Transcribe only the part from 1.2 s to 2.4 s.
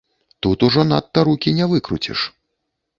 рукі не выкруціш.